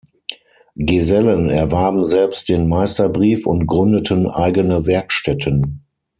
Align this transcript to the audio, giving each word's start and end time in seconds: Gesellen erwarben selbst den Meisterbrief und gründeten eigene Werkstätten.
Gesellen 0.77 1.51
erwarben 1.51 2.05
selbst 2.05 2.49
den 2.49 2.67
Meisterbrief 2.67 3.45
und 3.45 3.67
gründeten 3.67 4.25
eigene 4.27 4.87
Werkstätten. 4.87 5.83